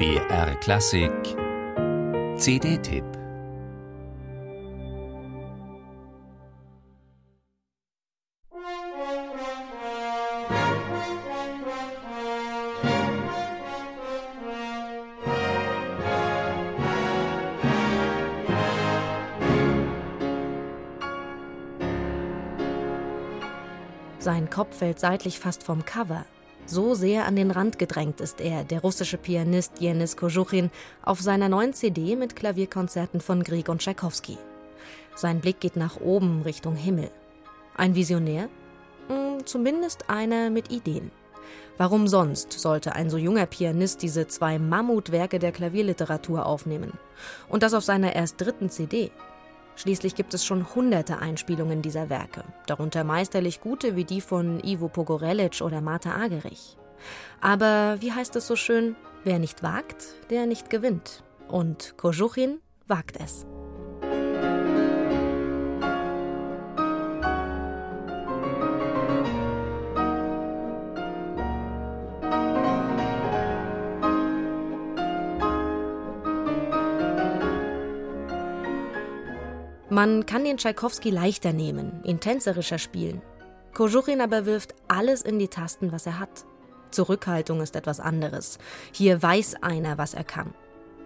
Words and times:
BR 0.00 0.54
Klassik 0.60 1.12
CD-Tipp 2.38 3.04
Sein 24.18 24.48
Kopf 24.48 24.78
fällt 24.78 24.98
seitlich 24.98 25.38
fast 25.38 25.62
vom 25.62 25.84
Cover. 25.84 26.24
So 26.70 26.94
sehr 26.94 27.26
an 27.26 27.34
den 27.34 27.50
Rand 27.50 27.80
gedrängt 27.80 28.20
ist 28.20 28.40
er, 28.40 28.62
der 28.62 28.82
russische 28.82 29.18
Pianist 29.18 29.80
Jenis 29.80 30.16
Kojuchin, 30.16 30.70
auf 31.02 31.20
seiner 31.20 31.48
neuen 31.48 31.72
CD 31.72 32.14
mit 32.14 32.36
Klavierkonzerten 32.36 33.20
von 33.20 33.42
Grieg 33.42 33.68
und 33.68 33.80
Tschaikowski. 33.80 34.38
Sein 35.16 35.40
Blick 35.40 35.58
geht 35.58 35.74
nach 35.74 36.00
oben 36.00 36.42
Richtung 36.42 36.76
Himmel. 36.76 37.10
Ein 37.76 37.96
Visionär? 37.96 38.48
Hm, 39.08 39.44
zumindest 39.46 40.08
einer 40.10 40.48
mit 40.48 40.70
Ideen. 40.70 41.10
Warum 41.76 42.06
sonst 42.06 42.52
sollte 42.52 42.94
ein 42.94 43.10
so 43.10 43.16
junger 43.16 43.46
Pianist 43.46 44.02
diese 44.02 44.28
zwei 44.28 44.60
Mammutwerke 44.60 45.40
der 45.40 45.50
Klavierliteratur 45.50 46.46
aufnehmen? 46.46 46.92
Und 47.48 47.64
das 47.64 47.74
auf 47.74 47.82
seiner 47.82 48.14
erst 48.14 48.40
dritten 48.40 48.70
CD? 48.70 49.10
Schließlich 49.80 50.14
gibt 50.14 50.34
es 50.34 50.44
schon 50.44 50.74
hunderte 50.74 51.20
Einspielungen 51.20 51.80
dieser 51.80 52.10
Werke, 52.10 52.44
darunter 52.66 53.02
meisterlich 53.02 53.62
gute 53.62 53.96
wie 53.96 54.04
die 54.04 54.20
von 54.20 54.62
Ivo 54.62 54.88
Pogorelic 54.88 55.62
oder 55.62 55.80
Martha 55.80 56.14
Agerich. 56.16 56.76
Aber 57.40 57.96
wie 58.00 58.12
heißt 58.12 58.36
es 58.36 58.46
so 58.46 58.56
schön, 58.56 58.94
wer 59.24 59.38
nicht 59.38 59.62
wagt, 59.62 60.04
der 60.28 60.44
nicht 60.44 60.68
gewinnt. 60.68 61.24
Und 61.48 61.94
Kojuchin 61.96 62.58
wagt 62.88 63.18
es. 63.24 63.46
Man 79.90 80.24
kann 80.24 80.44
den 80.44 80.56
Tschaikowski 80.56 81.10
leichter 81.10 81.52
nehmen, 81.52 82.00
ihn 82.04 82.20
tänzerischer 82.20 82.78
spielen. 82.78 83.22
Kojuchin 83.74 84.20
aber 84.20 84.46
wirft 84.46 84.74
alles 84.86 85.22
in 85.22 85.40
die 85.40 85.48
Tasten, 85.48 85.90
was 85.90 86.06
er 86.06 86.20
hat. 86.20 86.44
Zurückhaltung 86.92 87.60
ist 87.60 87.74
etwas 87.74 87.98
anderes. 87.98 88.58
Hier 88.92 89.20
weiß 89.20 89.62
einer, 89.62 89.98
was 89.98 90.14
er 90.14 90.24
kann. 90.24 90.54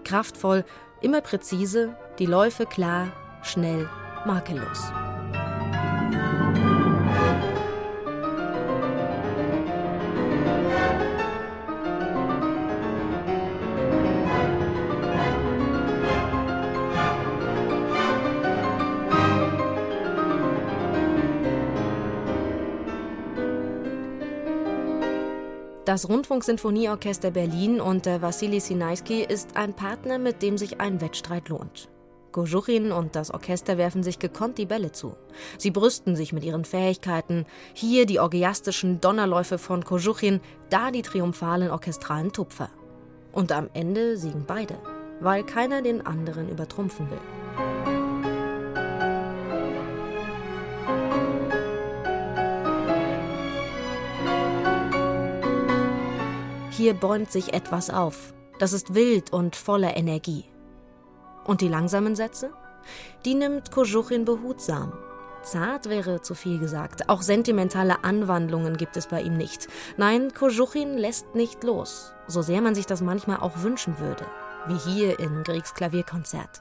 Kraftvoll, 0.05 0.65
immer 1.01 1.23
präzise, 1.23 1.97
die 2.19 2.27
Läufe 2.27 2.67
klar, 2.67 3.13
schnell, 3.43 3.89
makellos. 4.27 4.93
Das 25.85 26.09
Rundfunksinfonieorchester 26.09 27.31
Berlin 27.31 27.79
unter 27.79 28.23
Wassili 28.23 28.59
Sinaisky 28.59 29.23
ist 29.23 29.55
ein 29.55 29.75
Partner, 29.75 30.19
mit 30.19 30.41
dem 30.41 30.57
sich 30.57 30.81
ein 30.81 31.03
Wettstreit 31.03 31.51
lohnt. 31.51 31.91
Gojuchin 32.33 32.91
und 32.91 33.15
das 33.15 33.31
Orchester 33.31 33.77
werfen 33.77 34.03
sich 34.03 34.19
gekonnt 34.19 34.57
die 34.57 34.65
Bälle 34.65 34.93
zu. 34.93 35.15
Sie 35.59 35.71
brüsten 35.71 36.17
sich 36.17 36.33
mit 36.33 36.43
ihren 36.43 36.65
Fähigkeiten. 36.65 37.45
Hier 37.75 38.07
die 38.07 38.19
orgiastischen 38.19 39.03
Donnerläufe 39.03 39.59
von 39.59 39.85
Kojuchin, 39.85 40.41
da 40.71 40.91
die 40.91 41.03
triumphalen 41.03 41.71
orchestralen 41.71 42.33
Tupfer. 42.33 42.71
Und 43.31 43.53
am 43.53 43.69
Ende 43.75 44.17
siegen 44.17 44.47
beide, 44.47 44.79
weil 45.21 45.45
keiner 45.45 45.83
den 45.83 46.07
anderen 46.07 46.49
übertrumpfen 46.49 47.11
will. 47.11 47.94
Hier 56.77 56.95
bäumt 56.95 57.31
sich 57.31 57.55
etwas 57.55 57.89
auf. 57.89 58.35
Das 58.59 58.73
ist 58.73 58.97
wild 58.97 59.33
und 59.33 59.55
voller 59.55 59.97
Energie. 59.97 60.45
Und 61.45 61.61
die 61.61 61.69
langsamen 61.69 62.17
Sätze? 62.17 62.51
Die 63.25 63.35
nimmt 63.35 63.71
Kojuchin 63.71 64.25
behutsam. 64.25 64.93
Zart 65.45 65.89
wäre 65.89 66.21
zu 66.21 66.35
viel 66.35 66.59
gesagt. 66.59 67.09
Auch 67.09 67.23
sentimentale 67.23 68.03
Anwandlungen 68.03 68.77
gibt 68.77 68.97
es 68.97 69.07
bei 69.07 69.23
ihm 69.23 69.37
nicht. 69.37 69.69
Nein, 69.99 70.35
Kojuchin 70.35 70.99
lässt 70.99 71.37
nicht 71.37 71.63
los, 71.63 72.13
so 72.27 72.43
sehr 72.43 72.61
man 72.61 72.75
sich 72.75 72.87
das 72.87 73.03
manchmal 73.03 73.39
auch 73.39 73.63
wünschen 73.63 74.01
würde, 74.01 74.27
wie 74.67 74.79
hier 74.79 75.21
in 75.21 75.45
Griegs 75.45 75.75
Klavierkonzert. 75.75 76.61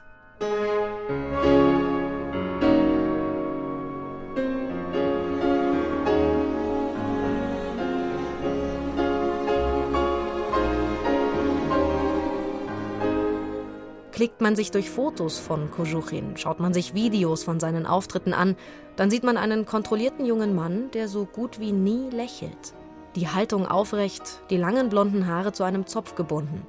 Klickt 14.14 14.40
man 14.40 14.54
sich 14.54 14.70
durch 14.70 14.90
Fotos 14.90 15.40
von 15.40 15.72
Kojuchin, 15.72 16.36
schaut 16.36 16.60
man 16.60 16.72
sich 16.72 16.94
Videos 16.94 17.42
von 17.42 17.58
seinen 17.58 17.84
Auftritten 17.84 18.32
an, 18.32 18.54
dann 18.94 19.10
sieht 19.10 19.24
man 19.24 19.36
einen 19.36 19.66
kontrollierten 19.66 20.24
jungen 20.24 20.54
Mann, 20.54 20.88
der 20.92 21.08
so 21.08 21.24
gut 21.24 21.58
wie 21.58 21.72
nie 21.72 22.10
lächelt. 22.10 22.74
Die 23.16 23.26
Haltung 23.26 23.66
aufrecht, 23.66 24.40
die 24.50 24.56
langen 24.56 24.88
blonden 24.88 25.26
Haare 25.26 25.50
zu 25.50 25.64
einem 25.64 25.88
Zopf 25.88 26.14
gebunden. 26.14 26.64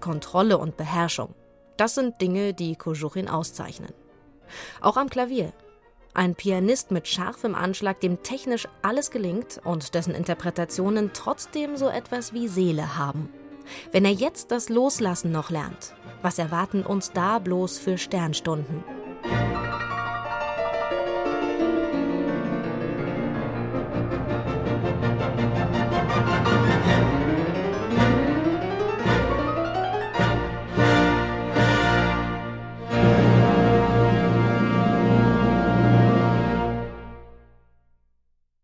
Kontrolle 0.00 0.58
und 0.58 0.76
Beherrschung. 0.76 1.36
Das 1.76 1.94
sind 1.94 2.20
Dinge, 2.20 2.52
die 2.52 2.74
Kojuchin 2.74 3.28
auszeichnen. 3.28 3.92
Auch 4.80 4.96
am 4.96 5.08
Klavier. 5.08 5.52
Ein 6.14 6.34
Pianist 6.34 6.90
mit 6.90 7.06
scharfem 7.06 7.54
Anschlag, 7.54 8.00
dem 8.00 8.24
technisch 8.24 8.66
alles 8.82 9.12
gelingt 9.12 9.60
und 9.62 9.94
dessen 9.94 10.16
Interpretationen 10.16 11.12
trotzdem 11.12 11.76
so 11.76 11.88
etwas 11.88 12.32
wie 12.32 12.48
Seele 12.48 12.98
haben. 12.98 13.28
Wenn 13.92 14.04
er 14.04 14.12
jetzt 14.12 14.50
das 14.50 14.68
Loslassen 14.68 15.32
noch 15.32 15.50
lernt, 15.50 15.94
was 16.22 16.38
erwarten 16.38 16.82
uns 16.82 17.12
da 17.12 17.38
bloß 17.38 17.78
für 17.78 17.98
Sternstunden? 17.98 18.95